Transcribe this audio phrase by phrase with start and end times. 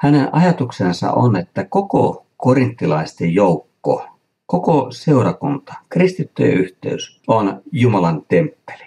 [0.00, 4.06] Hänen ajatuksensa on, että koko korinttilaisten joukko,
[4.46, 8.84] koko seurakunta, kristittyjen yhteys on Jumalan temppeli.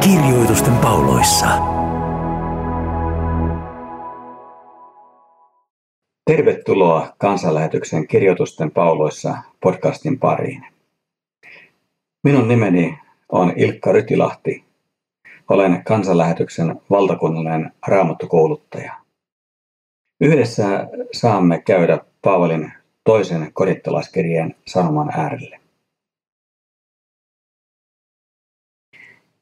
[0.00, 1.69] Kirjoitusten pauloissa.
[6.30, 10.66] Tervetuloa kansanlähetyksen Kirjoitusten pauloissa podcastin pariin.
[12.24, 12.98] Minun nimeni
[13.28, 14.64] on Ilkka Rytilahti.
[15.48, 18.92] Olen kansanlähetyksen valtakunnallinen raamattukouluttaja.
[20.20, 22.72] Yhdessä saamme käydä Paavalin
[23.04, 25.60] toisen korintalaiskirjeen sanoman äärelle.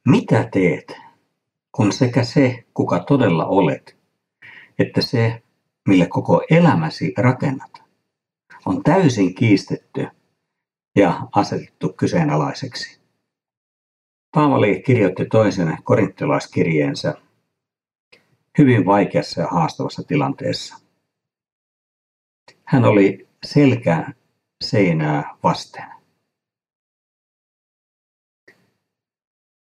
[0.09, 0.96] Mitä teet,
[1.73, 3.96] kun sekä se, kuka todella olet,
[4.79, 5.43] että se,
[5.88, 7.83] mille koko elämäsi rakennat,
[8.66, 10.06] on täysin kiistetty
[10.96, 13.01] ja asetettu kyseenalaiseksi.
[14.35, 17.15] Paavali kirjoitti toisen korinttilaiskirjeensä
[18.59, 20.79] hyvin vaikeassa ja haastavassa tilanteessa.
[22.65, 24.13] Hän oli selkä
[24.65, 25.85] seinää vasten.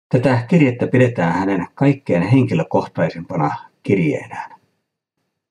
[0.09, 4.54] Tätä kirjettä pidetään hänen kaikkein henkilökohtaisimpana kirjeenään.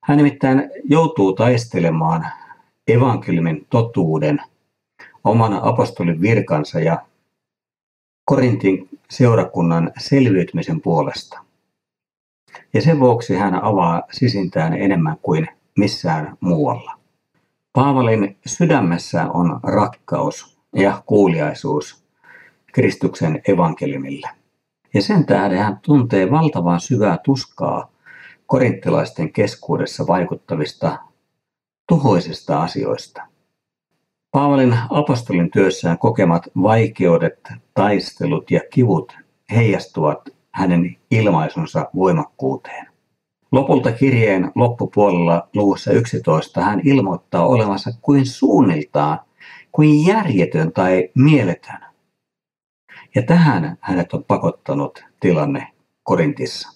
[0.04, 2.26] Hän nimittäin joutuu taistelemaan
[2.88, 4.40] evankeliumin totuuden,
[5.24, 7.06] oman apostolin virkansa ja
[8.24, 11.40] Korintin seurakunnan selviytymisen puolesta.
[12.74, 16.98] Ja sen vuoksi hän avaa sisintään enemmän kuin missään muualla.
[17.72, 22.04] Paavalin sydämessä on rakkaus ja kuuliaisuus
[22.72, 24.28] Kristuksen evankeliumille.
[24.94, 27.93] Ja sen tähden hän tuntee valtavan syvää tuskaa
[28.54, 30.98] korinttilaisten keskuudessa vaikuttavista
[31.88, 33.22] tuhoisista asioista.
[34.30, 39.16] Paavalin apostolin työssään kokemat vaikeudet, taistelut ja kivut
[39.50, 42.86] heijastuvat hänen ilmaisunsa voimakkuuteen.
[43.52, 49.18] Lopulta kirjeen loppupuolella luvussa 11 hän ilmoittaa olevansa kuin suunniltaan,
[49.72, 51.80] kuin järjetön tai mieletön.
[53.14, 56.73] Ja tähän hänet on pakottanut tilanne Korintissa.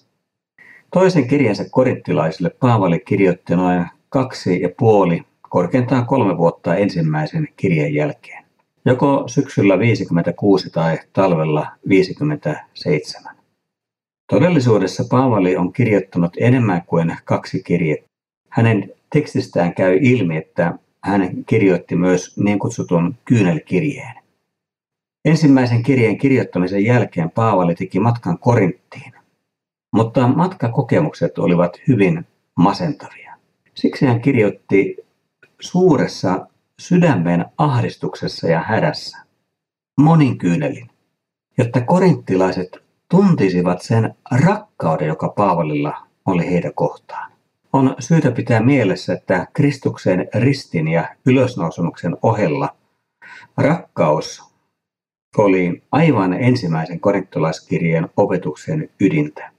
[0.93, 8.43] Toisen kirjansa korinttilaisille Paavali kirjoitti noin kaksi ja puoli, korkeintaan kolme vuotta ensimmäisen kirjeen jälkeen.
[8.85, 13.35] Joko syksyllä 56 tai talvella 57.
[14.29, 18.09] Todellisuudessa Paavali on kirjoittanut enemmän kuin kaksi kirjettä.
[18.49, 20.73] Hänen tekstistään käy ilmi, että
[21.03, 24.15] hän kirjoitti myös niin kutsutun kyynelkirjeen.
[25.25, 29.18] Ensimmäisen kirjeen kirjoittamisen jälkeen Paavali teki matkan Korinttiin.
[29.91, 33.35] Mutta matkakokemukset olivat hyvin masentavia.
[33.75, 34.97] Siksi hän kirjoitti
[35.59, 36.47] suuressa
[36.79, 39.17] sydämen ahdistuksessa ja hädässä
[40.01, 40.89] monin kyynelin,
[41.57, 42.77] jotta korinttilaiset
[43.09, 47.31] tuntisivat sen rakkauden, joka Paavalilla oli heidän kohtaan.
[47.73, 52.75] On syytä pitää mielessä, että Kristuksen ristin ja ylösnousemuksen ohella
[53.57, 54.43] rakkaus
[55.37, 59.51] oli aivan ensimmäisen korinttilaiskirjeen opetuksen ydintä.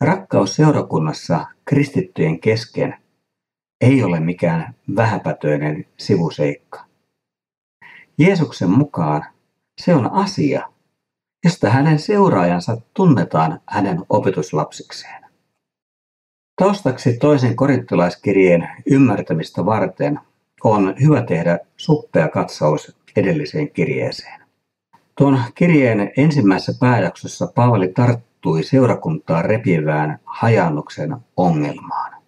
[0.00, 2.98] Rakkaus seurakunnassa kristittyjen kesken
[3.80, 6.84] ei ole mikään vähäpätöinen sivuseikka.
[8.18, 9.24] Jeesuksen mukaan
[9.80, 10.68] se on asia,
[11.44, 15.24] josta hänen seuraajansa tunnetaan hänen opetuslapsikseen.
[16.62, 20.20] Taustaksi toisen korinttilaiskirjeen ymmärtämistä varten
[20.64, 24.40] on hyvä tehdä suppea katsaus edelliseen kirjeeseen.
[25.18, 32.22] Tuon kirjeen ensimmäisessä pääjaksossa Paavali tarttuu tarttui seurakuntaa repivään hajannuksen ongelmaan.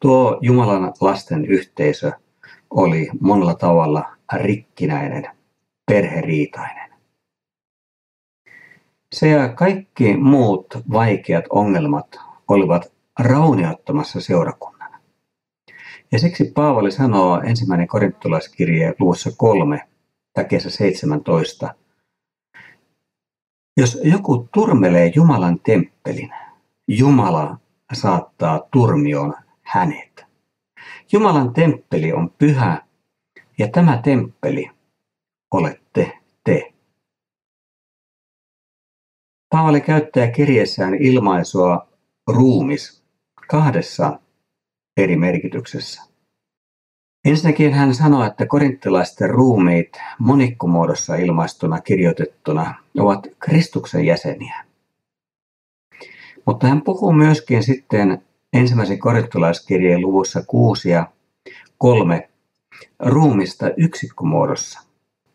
[0.00, 2.12] Tuo Jumalan lasten yhteisö
[2.70, 5.30] oli monella tavalla rikkinäinen,
[5.86, 6.90] perheriitainen.
[9.12, 14.92] Se ja kaikki muut vaikeat ongelmat olivat rauniottamassa seurakunnan.
[16.12, 19.80] Ja siksi Paavali sanoo ensimmäinen korintolaiskirje luvussa 3,
[20.32, 21.74] takeessa 17,
[23.76, 26.30] jos joku turmelee Jumalan temppelin,
[26.88, 27.58] Jumala
[27.92, 30.26] saattaa turmioon hänet.
[31.12, 32.86] Jumalan temppeli on pyhä
[33.58, 34.70] ja tämä temppeli
[35.54, 36.72] olette te.
[39.48, 41.88] Paavali käyttää kirjeessään ilmaisua
[42.26, 43.04] ruumis
[43.48, 44.20] kahdessa
[44.96, 46.15] eri merkityksessä.
[47.26, 54.64] Ensinnäkin hän sanoi, että korinttilaisten ruumiit monikkomuodossa ilmaistuna kirjoitettuna ovat Kristuksen jäseniä.
[56.44, 61.06] Mutta hän puhuu myöskin sitten ensimmäisen korinttilaiskirjeen luvussa 6 ja
[61.78, 62.28] 3
[62.98, 64.80] ruumista yksikkömuodossa.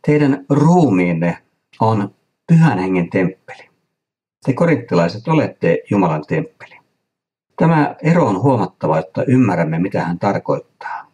[0.05, 1.37] Teidän ruumiinne
[1.79, 2.15] on
[2.47, 3.69] pyhän hengen temppeli.
[4.45, 6.75] Te korinttilaiset olette Jumalan temppeli.
[7.55, 11.10] Tämä ero on huomattava, että ymmärrämme, mitä hän tarkoittaa.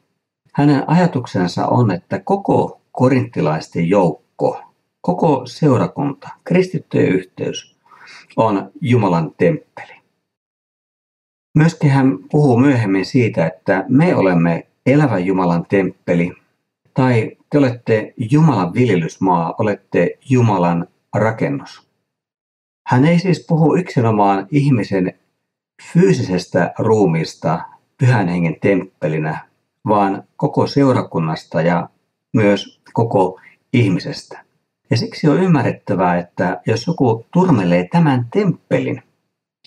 [0.58, 4.62] Hänen ajatuksensa on, että koko korinttilaisten joukko,
[5.02, 7.76] koko seurakunta, kristittyjen yhteys
[8.36, 9.94] on Jumalan temppeli.
[11.58, 16.34] Myöskin hän puhuu myöhemmin siitä, että me olemme elävä Jumalan temppeli,
[16.94, 21.88] tai te olette Jumalan viljelysmaa, olette Jumalan rakennus.
[22.88, 25.14] Hän ei siis puhu yksinomaan ihmisen
[25.94, 27.60] fyysisestä ruumista
[27.98, 29.47] pyhän hengen temppelinä,
[29.88, 31.90] vaan koko seurakunnasta ja
[32.34, 33.40] myös koko
[33.74, 34.44] ihmisestä.
[34.90, 39.04] Ja siksi on ymmärrettävää, että jos joku turmelee tämän temppelin,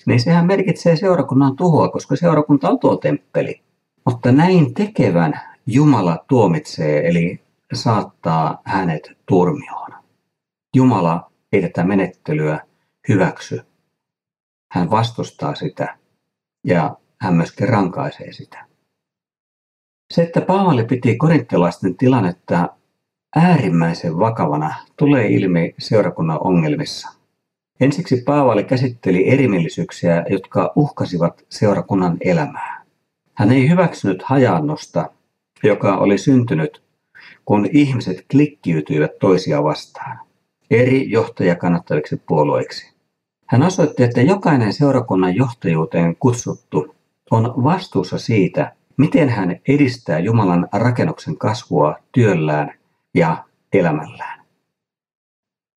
[0.07, 3.61] niin sehän merkitsee seurakunnan tuhoa, koska seurakunta on tuo temppeli.
[4.05, 7.41] Mutta näin tekevän Jumala tuomitsee, eli
[7.73, 9.91] saattaa hänet turmioon.
[10.77, 12.61] Jumala ei tätä menettelyä
[13.09, 13.61] hyväksy.
[14.71, 15.99] Hän vastustaa sitä
[16.65, 18.70] ja hän myöskin rankaisee sitä.
[20.11, 22.69] Se, että Paavali piti korinttilaisten tilannetta
[23.37, 27.09] äärimmäisen vakavana, tulee ilmi seurakunnan ongelmissa.
[27.81, 32.83] Ensiksi Paavali käsitteli erimielisyyksiä, jotka uhkasivat seurakunnan elämää.
[33.35, 35.11] Hän ei hyväksynyt hajannosta,
[35.63, 36.83] joka oli syntynyt,
[37.45, 40.19] kun ihmiset klikkiytyivät toisia vastaan,
[40.71, 42.93] eri johtajia kannattaviksi puolueiksi.
[43.47, 46.95] Hän osoitti, että jokainen seurakunnan johtajuuteen kutsuttu
[47.31, 52.75] on vastuussa siitä, miten hän edistää Jumalan rakennuksen kasvua työllään
[53.15, 54.45] ja elämällään.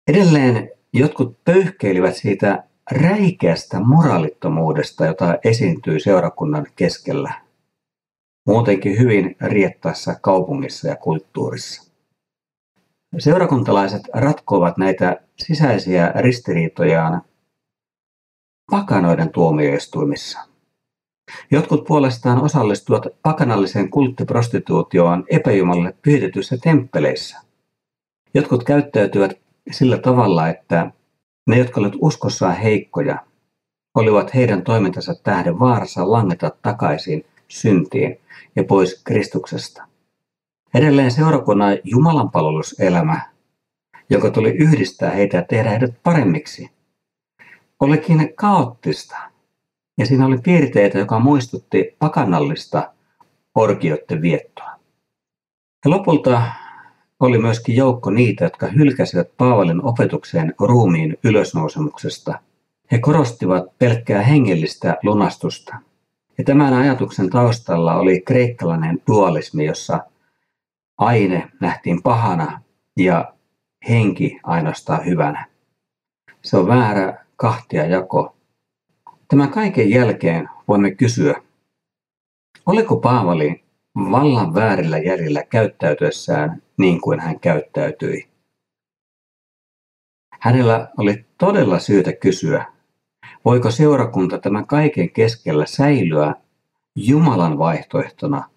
[0.08, 7.34] Edelleen jotkut pöyhkeilivät siitä räikeästä moraalittomuudesta, jota esiintyy seurakunnan keskellä.
[8.48, 11.92] Muutenkin hyvin riettaessa kaupungissa ja kulttuurissa.
[13.20, 17.22] Seurakuntalaiset ratkovat näitä sisäisiä ristiriitojaan
[18.72, 20.53] pakanoiden tuomioistuimissa.
[21.52, 27.42] Jotkut puolestaan osallistuvat pakanalliseen kulttiprostituutioon epäjumalle pyhitetyissä temppeleissä.
[28.34, 29.32] Jotkut käyttäytyvät
[29.72, 30.92] sillä tavalla, että
[31.48, 33.18] ne, jotka olivat uskossaan heikkoja,
[33.96, 38.20] olivat heidän toimintansa tähden vaarassa langeta takaisin syntiin
[38.56, 39.84] ja pois Kristuksesta.
[40.74, 43.22] Edelleen seurakunnan jumalanpalveluselämä,
[44.10, 46.70] joka tuli yhdistää heitä ja tehdä heidät paremmiksi,
[47.80, 49.18] olikin kaoottista–
[49.98, 52.94] ja siinä oli piirteitä, joka muistutti pakanallista
[53.56, 54.72] orgioiden viettoa.
[55.86, 56.42] Ja lopulta
[57.20, 62.40] oli myöskin joukko niitä, jotka hylkäsivät Paavalin opetukseen ruumiin ylösnousemuksesta.
[62.92, 65.76] He korostivat pelkkää hengellistä lunastusta.
[66.38, 70.00] Ja tämän ajatuksen taustalla oli kreikkalainen dualismi, jossa
[70.98, 72.62] aine nähtiin pahana
[72.98, 73.34] ja
[73.90, 75.46] henki ainoastaan hyvänä.
[76.42, 78.36] Se on väärä kahtia jako
[79.34, 81.42] Tämän kaiken jälkeen voimme kysyä,
[82.66, 83.64] oliko Paavali
[83.96, 88.28] vallan väärillä jäljillä käyttäytyessään niin kuin hän käyttäytyi?
[90.40, 92.66] Hänellä oli todella syytä kysyä,
[93.46, 96.36] voiko seurakunta tämän kaiken keskellä säilyä
[96.96, 98.50] Jumalan vaihtoehtona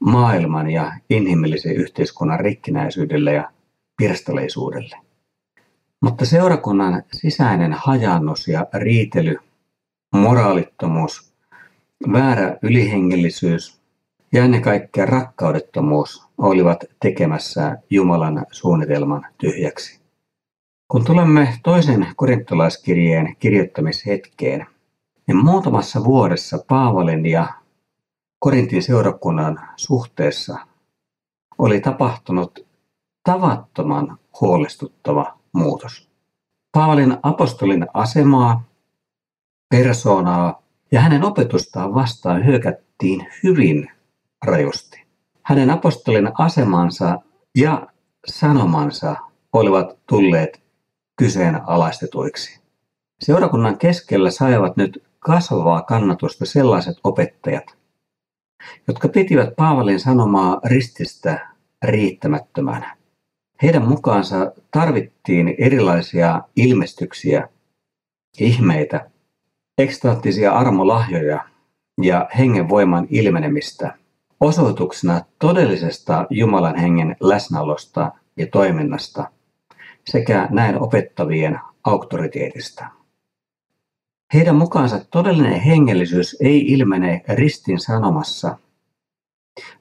[0.00, 3.50] maailman ja inhimillisen yhteiskunnan rikkinäisyydelle ja
[3.96, 4.96] pirstaleisuudelle.
[6.00, 9.36] Mutta seurakunnan sisäinen hajannus ja riitely–
[10.12, 11.32] moraalittomuus,
[12.12, 13.82] väärä ylihengellisyys
[14.32, 20.00] ja ennen kaikkea rakkaudettomuus olivat tekemässä Jumalan suunnitelman tyhjäksi.
[20.88, 24.66] Kun tulemme toisen korintolaiskirjeen kirjoittamishetkeen,
[25.26, 27.46] niin muutamassa vuodessa Paavalin ja
[28.38, 30.58] Korintin seurakunnan suhteessa
[31.58, 32.66] oli tapahtunut
[33.24, 36.08] tavattoman huolestuttava muutos.
[36.72, 38.64] Paavalin apostolin asemaa
[39.72, 40.62] persoonaa
[40.92, 43.90] ja hänen opetustaan vastaan hyökättiin hyvin
[44.44, 45.02] rajusti.
[45.42, 47.18] Hänen apostolin asemansa
[47.56, 47.86] ja
[48.26, 49.16] sanomansa
[49.52, 50.62] olivat tulleet
[51.16, 52.60] kyseenalaistetuiksi.
[53.20, 57.76] Seurakunnan keskellä saivat nyt kasvavaa kannatusta sellaiset opettajat,
[58.88, 61.48] jotka pitivät Paavalin sanomaa rististä
[61.82, 62.96] riittämättömänä.
[63.62, 67.48] Heidän mukaansa tarvittiin erilaisia ilmestyksiä,
[68.38, 69.12] ihmeitä
[69.78, 71.44] ekstaattisia armolahjoja
[72.02, 73.94] ja hengen voiman ilmenemistä
[74.40, 79.30] osoituksena todellisesta Jumalan hengen läsnäolosta ja toiminnasta
[80.06, 82.84] sekä näin opettavien auktoriteetista.
[84.34, 88.58] Heidän mukaansa todellinen hengellisyys ei ilmene ristin sanomassa,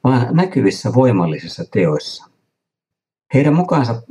[0.04, 2.26] vaan näkyvissä voimallisissa teoissa.
[3.34, 4.02] Heidän mukaansa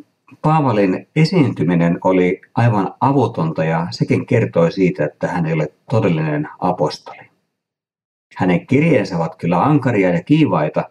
[0.42, 7.30] Paavalin esiintyminen oli aivan avutonta ja sekin kertoi siitä, että hän ei ole todellinen apostoli.
[8.36, 10.90] Hänen kirjeensä ovat kyllä ankaria ja kiivaita,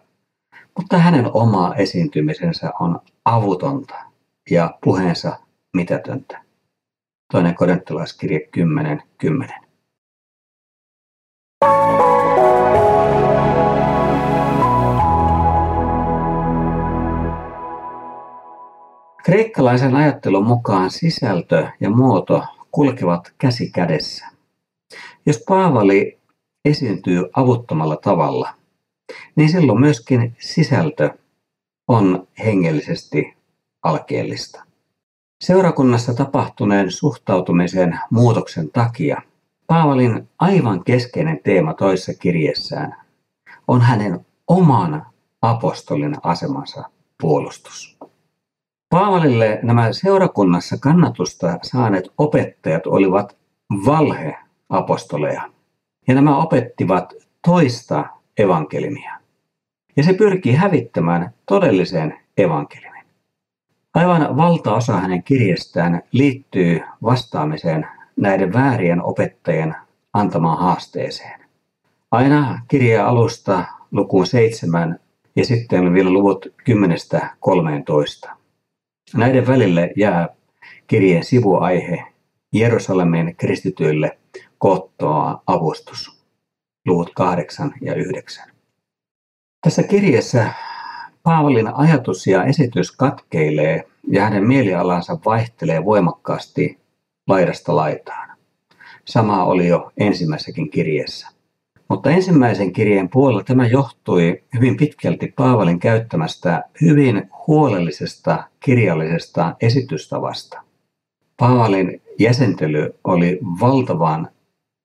[0.78, 3.94] mutta hänen oma esiintymisensä on avutonta
[4.50, 5.36] ja puheensa
[5.76, 6.42] mitätöntä.
[7.32, 8.40] Toinen korintolaiskirje
[8.98, 9.02] 10.10.
[9.18, 9.54] 10.
[19.24, 24.26] Kreikkalaisen ajattelun mukaan sisältö ja muoto kulkevat käsi kädessä.
[25.26, 26.18] Jos Paavali
[26.64, 28.54] esiintyy avuttomalla tavalla,
[29.36, 31.10] niin silloin myöskin sisältö
[31.88, 33.36] on hengellisesti
[33.82, 34.64] alkeellista.
[35.40, 39.22] Seurakunnassa tapahtuneen suhtautumisen muutoksen takia
[39.66, 42.96] Paavalin aivan keskeinen teema toisessa kirjeessään
[43.68, 45.06] on hänen oman
[45.42, 46.84] apostolin asemansa
[47.20, 47.99] puolustus.
[48.90, 53.36] Paavalille nämä seurakunnassa kannatusta saaneet opettajat olivat
[53.86, 55.42] valheapostoleja.
[56.08, 57.14] Ja nämä opettivat
[57.46, 58.04] toista
[58.38, 59.12] evankelimia.
[59.96, 63.04] Ja se pyrkii hävittämään todellisen evankelimin.
[63.94, 69.76] Aivan valtaosa hänen kirjestään liittyy vastaamiseen näiden väärien opettajien
[70.12, 71.40] antamaan haasteeseen.
[72.10, 75.00] Aina kirja alusta lukuun seitsemän
[75.36, 76.46] ja sitten vielä luvut
[78.26, 78.39] 10-13.
[79.14, 80.28] Näiden välille jää
[80.86, 82.04] kirjeen sivuaihe
[82.52, 84.18] Jerusalemin kristityille
[84.58, 86.24] koottoa avustus,
[86.86, 88.50] luvut 8 ja 9.
[89.60, 90.46] Tässä kirjassa
[91.22, 96.78] Paavalin ajatus ja esitys katkeilee ja hänen mielialansa vaihtelee voimakkaasti
[97.28, 98.36] laidasta laitaan.
[99.04, 101.39] Sama oli jo ensimmäisessäkin kirjeessä.
[101.90, 110.62] Mutta ensimmäisen kirjeen puolella tämä johtui hyvin pitkälti Paavalin käyttämästä hyvin huolellisesta kirjallisesta esitystavasta.
[111.36, 114.28] Paavalin jäsentely oli valtavan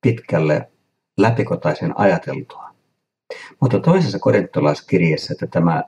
[0.02, 0.70] pitkälle
[1.18, 2.70] läpikotaisen ajateltua.
[3.62, 5.84] Mutta toisessa korintolaiskirjassa että tämä,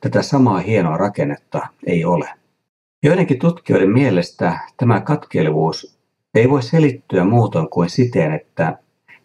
[0.00, 2.28] tätä samaa hienoa rakennetta ei ole.
[3.02, 5.98] Joidenkin tutkijoiden mielestä tämä katkeilevuus
[6.34, 8.81] ei voi selittyä muutoin kuin siten, että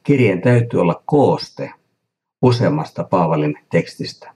[0.08, 1.72] kirjeen täytyy olla kooste
[2.42, 4.34] useammasta Paavalin tekstistä.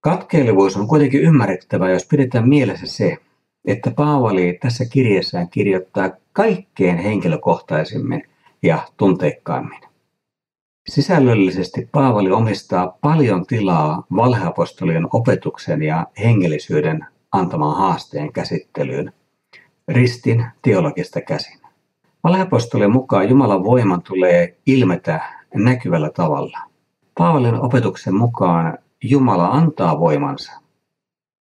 [0.00, 3.16] Katkeilevuus on kuitenkin ymmärrettävä, jos pidetään mielessä se,
[3.64, 8.22] että Paavali tässä kirjassaan kirjoittaa kaikkein henkilökohtaisimmin
[8.62, 9.80] ja tunteikkaimmin.
[10.88, 19.12] Sisällöllisesti Paavali omistaa paljon tilaa valheapostolien opetuksen ja hengellisyyden antamaan haasteen käsittelyyn
[19.88, 21.59] ristin teologista käsin.
[22.24, 25.20] Valheapostolien mukaan Jumalan voiman tulee ilmetä
[25.54, 26.58] näkyvällä tavalla.
[27.18, 30.52] Paavalin opetuksen mukaan Jumala antaa voimansa,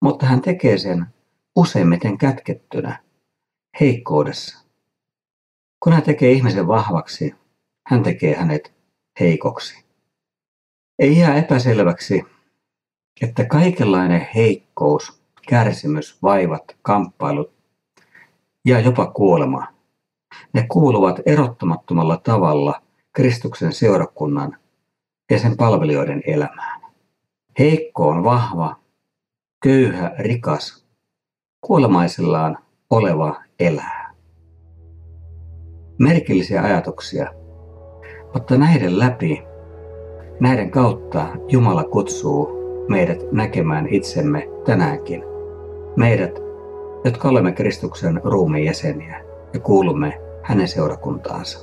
[0.02, 1.06] mutta hän tekee sen
[1.56, 2.99] useimmiten kätkettynä,
[3.80, 4.66] heikkoudessa.
[5.80, 7.35] Kun hän tekee ihmisen vahvaksi,
[7.87, 8.73] hän tekee hänet
[9.21, 9.85] heikoksi.
[10.99, 12.23] Ei jää epäselväksi,
[13.21, 17.52] että kaikenlainen heikkous, kärsimys, vaivat, kamppailut
[18.64, 19.75] ja jopa kuolema,
[20.56, 22.80] ne kuuluvat erottamattomalla tavalla
[23.12, 24.56] Kristuksen seurakunnan
[25.30, 26.80] ja sen palvelijoiden elämään.
[27.58, 28.76] Heikko on vahva,
[29.62, 30.86] köyhä, rikas,
[31.60, 32.58] kuolemaisellaan
[32.90, 34.14] oleva elää.
[35.98, 37.32] Merkillisiä ajatuksia,
[38.34, 39.42] mutta näiden läpi,
[40.40, 42.48] näiden kautta Jumala kutsuu
[42.88, 45.25] meidät näkemään itsemme tänäänkin.
[45.96, 46.38] Meidät,
[47.04, 51.58] jotka olemme Kristuksen ruumiin jäseniä ja kuulumme hänen seurakuntaansa.